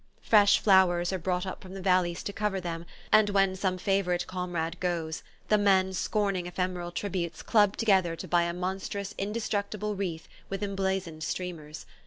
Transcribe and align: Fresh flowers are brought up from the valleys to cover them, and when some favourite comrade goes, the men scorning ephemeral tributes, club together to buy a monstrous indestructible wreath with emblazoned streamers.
Fresh 0.23 0.57
flowers 0.61 1.13
are 1.13 1.19
brought 1.19 1.45
up 1.45 1.61
from 1.61 1.75
the 1.75 1.79
valleys 1.79 2.23
to 2.23 2.33
cover 2.33 2.59
them, 2.59 2.87
and 3.11 3.29
when 3.29 3.55
some 3.55 3.77
favourite 3.77 4.25
comrade 4.25 4.79
goes, 4.79 5.21
the 5.49 5.59
men 5.59 5.93
scorning 5.93 6.47
ephemeral 6.47 6.89
tributes, 6.91 7.43
club 7.43 7.77
together 7.77 8.15
to 8.15 8.27
buy 8.27 8.41
a 8.41 8.51
monstrous 8.53 9.13
indestructible 9.19 9.95
wreath 9.95 10.27
with 10.49 10.63
emblazoned 10.63 11.21
streamers. 11.23 11.85